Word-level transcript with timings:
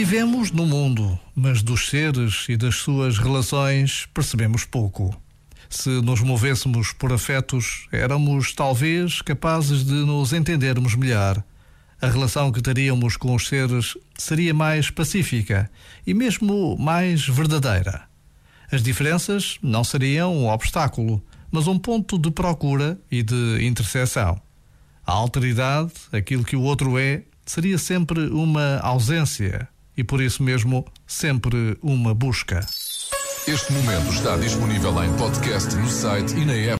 Vivemos 0.00 0.52
no 0.52 0.64
mundo, 0.64 1.18
mas 1.34 1.60
dos 1.60 1.88
seres 1.88 2.46
e 2.48 2.56
das 2.56 2.76
suas 2.76 3.18
relações 3.18 4.06
percebemos 4.14 4.64
pouco. 4.64 5.12
Se 5.68 5.88
nos 5.88 6.20
movêssemos 6.20 6.92
por 6.92 7.12
afetos, 7.12 7.88
éramos 7.90 8.54
talvez 8.54 9.20
capazes 9.20 9.84
de 9.84 9.94
nos 9.94 10.32
entendermos 10.32 10.94
melhor. 10.94 11.42
A 12.00 12.06
relação 12.06 12.52
que 12.52 12.62
teríamos 12.62 13.16
com 13.16 13.34
os 13.34 13.48
seres 13.48 13.98
seria 14.16 14.54
mais 14.54 14.88
pacífica 14.88 15.68
e 16.06 16.14
mesmo 16.14 16.78
mais 16.78 17.26
verdadeira. 17.26 18.04
As 18.70 18.84
diferenças 18.84 19.58
não 19.60 19.82
seriam 19.82 20.32
um 20.32 20.48
obstáculo, 20.48 21.20
mas 21.50 21.66
um 21.66 21.76
ponto 21.76 22.16
de 22.16 22.30
procura 22.30 22.96
e 23.10 23.20
de 23.20 23.66
interseção. 23.66 24.40
A 25.04 25.10
alteridade, 25.10 25.92
aquilo 26.12 26.44
que 26.44 26.54
o 26.54 26.62
outro 26.62 26.96
é, 26.96 27.24
seria 27.44 27.78
sempre 27.78 28.28
uma 28.28 28.78
ausência 28.78 29.68
e 29.98 30.04
por 30.04 30.22
isso 30.22 30.42
mesmo 30.42 30.86
sempre 31.06 31.76
uma 31.82 32.14
busca. 32.14 32.60
Este 33.48 33.72
momento 33.72 34.12
está 34.12 34.36
disponível 34.36 35.02
em 35.02 35.12
podcast 35.16 35.74
no 35.74 35.88
site 35.88 36.36
e 36.36 36.44
na 36.44 36.52
app. 36.52 36.76